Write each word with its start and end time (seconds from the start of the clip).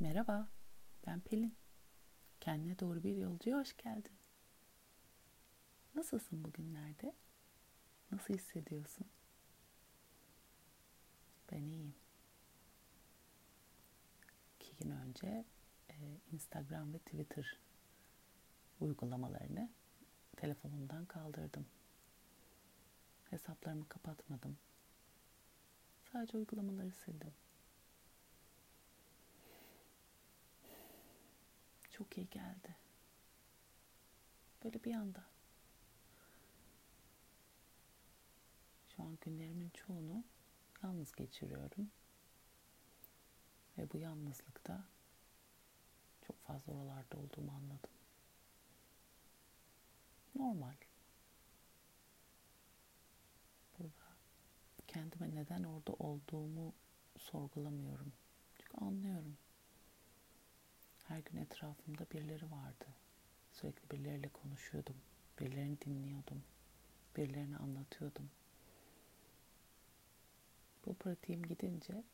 Merhaba, 0.00 0.48
ben 1.06 1.20
Pelin. 1.20 1.56
Kendine 2.40 2.78
doğru 2.78 3.02
bir 3.02 3.16
yolcuya 3.16 3.58
hoş 3.58 3.76
geldin. 3.76 4.12
Nasılsın 5.94 6.44
bugünlerde? 6.44 7.14
Nasıl 8.12 8.34
hissediyorsun? 8.34 9.06
Ben 11.52 11.62
iyiyim. 11.62 11.94
İki 14.60 14.76
gün 14.76 14.90
önce 14.90 15.44
e, 15.90 15.94
Instagram 16.32 16.92
ve 16.92 16.98
Twitter 16.98 17.58
uygulamalarını 18.80 19.70
telefonumdan 20.36 21.06
kaldırdım. 21.06 21.66
Hesaplarımı 23.30 23.88
kapatmadım. 23.88 24.58
Sadece 26.12 26.38
uygulamaları 26.38 26.92
sildim. 26.92 27.32
Çok 31.98 32.18
iyi 32.18 32.30
geldi. 32.30 32.76
Böyle 34.64 34.84
bir 34.84 34.94
anda. 34.94 35.24
Şu 38.88 39.02
an 39.02 39.18
günlerimin 39.20 39.70
çoğunu 39.70 40.24
yalnız 40.82 41.12
geçiriyorum. 41.12 41.90
Ve 43.78 43.92
bu 43.92 43.98
yalnızlıkta 43.98 44.84
çok 46.26 46.42
fazla 46.42 46.72
oralarda 46.72 47.16
olduğumu 47.16 47.52
anladım. 47.52 47.90
Normal. 50.34 50.76
Burada 53.78 54.06
kendime 54.86 55.34
neden 55.34 55.62
orada 55.62 55.92
olduğumu 55.92 56.72
sorgulamıyorum. 57.18 58.12
Çünkü 58.58 58.84
anlıyorum. 58.84 59.36
Her 61.08 61.18
gün 61.18 61.36
etrafımda 61.36 62.06
birileri 62.12 62.50
vardı. 62.50 62.86
Sürekli 63.52 63.90
birileriyle 63.90 64.28
konuşuyordum. 64.28 64.96
Birilerini 65.40 65.80
dinliyordum. 65.80 66.44
Birilerine 67.16 67.56
anlatıyordum. 67.56 68.30
Bu 70.86 70.94
pratiğim 70.94 71.42
gidince 71.42 72.04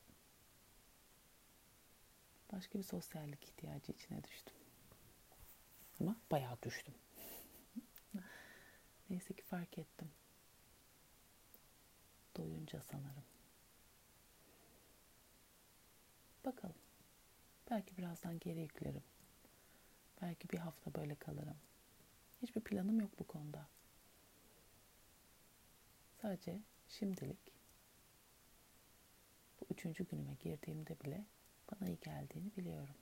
başka 2.53 2.79
bir 2.79 2.85
sosyallik 2.85 3.45
ihtiyacı 3.45 3.93
içine 3.93 4.25
düştüm. 4.25 4.57
Ama 6.01 6.17
bayağı 6.31 6.63
düştüm. 6.63 6.95
Neyse 9.11 9.35
ki 9.35 9.43
fark 9.43 9.79
ettim. 9.79 10.11
Doyunca 12.37 12.83
sanırım. 12.83 13.25
Bakalım. 16.45 16.84
Belki 17.75 17.97
birazdan 17.97 18.39
geri 18.39 18.61
yüklerim. 18.61 19.03
Belki 20.23 20.49
bir 20.49 20.59
hafta 20.59 20.95
böyle 20.95 21.15
kalırım. 21.15 21.57
Hiçbir 22.43 22.61
planım 22.61 23.01
yok 23.01 23.11
bu 23.19 23.25
konuda. 23.25 23.67
Sadece 26.23 26.61
şimdilik 26.89 27.53
bu 29.61 29.67
üçüncü 29.71 30.07
günüme 30.07 30.35
girdiğimde 30.35 31.01
bile 31.01 31.25
bana 31.73 31.89
iyi 31.89 31.99
geldiğini 32.01 32.57
biliyorum. 32.57 32.95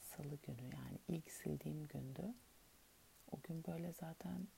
Salı 0.00 0.38
günü 0.42 0.62
yani 0.62 0.98
ilk 1.08 1.30
sildiğim 1.30 1.86
gündü. 1.86 2.34
O 3.32 3.40
gün 3.42 3.64
böyle 3.64 3.92
zaten 3.92 4.48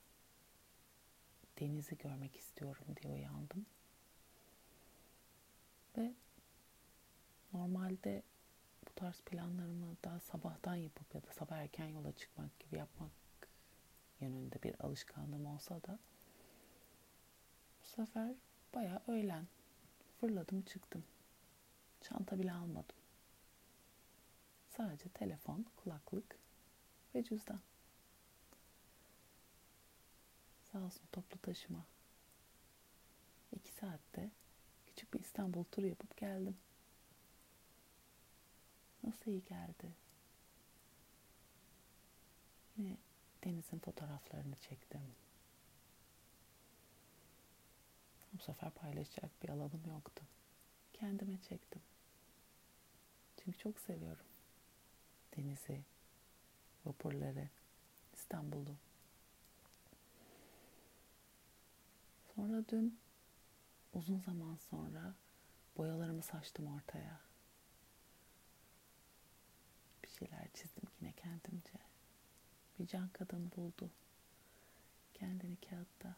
denizi 1.60 1.98
görmek 1.98 2.36
istiyorum 2.36 2.86
diye 3.02 3.12
uyandım. 3.12 3.66
Ve 5.98 6.14
normalde 7.52 8.22
bu 8.88 8.94
tarz 8.94 9.20
planlarımı 9.20 9.96
daha 10.04 10.20
sabahtan 10.20 10.74
yapıp 10.74 11.14
ya 11.14 11.22
da 11.22 11.32
sabah 11.32 11.56
erken 11.56 11.86
yola 11.86 12.12
çıkmak 12.12 12.60
gibi 12.60 12.76
yapmak 12.76 13.10
yönünde 14.20 14.62
bir 14.62 14.84
alışkanlığım 14.84 15.46
olsa 15.46 15.82
da 15.82 15.98
bu 17.82 17.86
sefer 17.86 18.34
bayağı 18.74 19.02
öğlen 19.06 19.46
fırladım 20.20 20.62
çıktım. 20.62 21.04
Çanta 22.00 22.38
bile 22.38 22.52
almadım. 22.52 22.96
Sadece 24.76 25.08
telefon, 25.08 25.66
kulaklık 25.76 26.38
ve 27.14 27.24
cüzdan. 27.24 27.60
Sağ 30.72 30.78
olsun 30.78 31.06
toplu 31.12 31.38
taşıma. 31.38 31.86
İki 33.52 33.72
saatte 33.72 34.30
küçük 34.94 35.14
bir 35.14 35.20
İstanbul 35.20 35.64
turu 35.64 35.86
yapıp 35.86 36.16
geldim. 36.16 36.56
Nasıl 39.02 39.30
iyi 39.30 39.44
geldi. 39.44 39.92
Yine 42.76 42.96
denizin 43.44 43.78
fotoğraflarını 43.78 44.56
çektim. 44.56 45.00
Bu 48.32 48.38
sefer 48.38 48.70
paylaşacak 48.70 49.42
bir 49.42 49.48
alanım 49.48 49.82
yoktu. 49.88 50.24
Kendime 50.92 51.38
çektim. 51.48 51.82
Çünkü 53.36 53.58
çok 53.58 53.80
seviyorum. 53.80 54.26
Denizi, 55.36 55.84
vapurları, 56.84 57.48
İstanbul'u. 58.12 58.76
Sonra 62.34 62.64
dün 62.68 62.98
uzun 63.94 64.18
zaman 64.18 64.56
sonra 64.56 65.14
boyalarımı 65.76 66.22
saçtım 66.22 66.66
ortaya. 66.66 67.20
Bir 70.04 70.08
şeyler 70.08 70.48
çizdim 70.54 70.84
yine 71.00 71.12
kendimce. 71.12 71.78
Bir 72.78 72.86
can 72.86 73.08
kadın 73.08 73.52
buldu. 73.56 73.90
Kendini 75.14 75.56
kağıtta. 75.56 76.16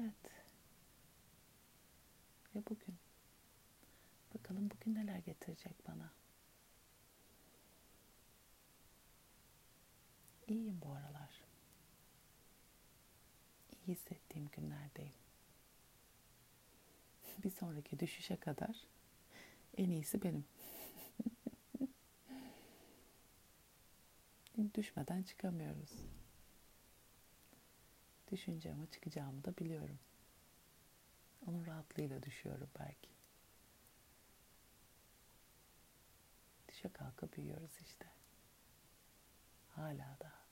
Evet. 0.00 0.14
Ve 2.54 2.62
bugün. 2.70 2.96
Bakalım 4.34 4.70
bugün 4.70 4.94
neler 4.94 5.18
getirecek 5.18 5.88
bana. 5.88 6.12
İyiyim 10.46 10.80
bu 10.84 10.92
aralar 10.92 11.27
iyi 13.88 13.94
hissettiğim 13.94 14.48
günlerdeyim. 14.48 15.12
Bir 17.44 17.50
sonraki 17.50 18.00
düşüşe 18.00 18.36
kadar 18.36 18.86
en 19.76 19.90
iyisi 19.90 20.22
benim. 20.22 20.44
Düşmeden 24.74 25.22
çıkamıyoruz. 25.22 25.92
Düşünce 28.32 28.72
ama 28.72 28.90
çıkacağımı 28.90 29.44
da 29.44 29.56
biliyorum. 29.56 29.98
Onun 31.46 31.66
rahatlığıyla 31.66 32.22
düşüyorum 32.22 32.70
belki. 32.78 33.10
Düşe 36.68 36.88
kalka 36.88 37.32
büyüyoruz 37.32 37.78
işte. 37.80 38.06
Hala 39.68 40.16
da. 40.20 40.47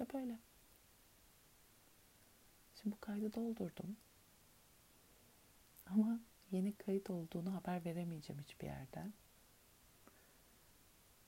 İşte 0.00 0.18
böyle. 0.18 0.38
Şimdi 2.74 2.96
bu 2.96 3.00
kaydı 3.00 3.32
doldurdum. 3.32 3.96
Ama 5.86 6.20
yeni 6.50 6.76
kayıt 6.76 7.10
olduğunu 7.10 7.54
haber 7.54 7.84
veremeyeceğim 7.84 8.42
hiçbir 8.42 8.66
yerden. 8.66 9.12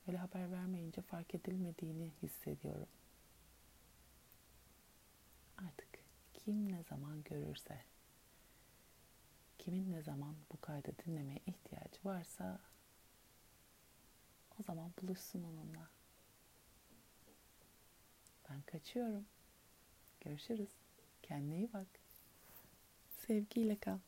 Öyle 0.09 0.19
haber 0.19 0.53
vermeyince 0.53 1.03
fark 1.03 1.35
edilmediğini 1.35 2.11
hissediyorum. 2.23 2.89
Artık 5.57 5.89
kim 6.35 6.73
ne 6.73 6.83
zaman 6.83 7.23
görürse 7.23 7.85
kimin 9.59 9.93
ne 9.93 10.03
zaman 10.03 10.37
bu 10.53 10.61
kaydı 10.61 10.93
dinlemeye 11.07 11.41
ihtiyacı 11.47 12.01
varsa 12.05 12.61
o 14.61 14.63
zaman 14.63 14.93
buluşsun 15.03 15.43
onunla. 15.43 16.02
Kaçıyorum. 18.73 19.27
Görüşürüz. 20.21 20.69
Kendine 21.23 21.57
iyi 21.57 21.73
bak. 21.73 21.87
Sevgiyle 23.27 23.77
kal. 23.79 23.99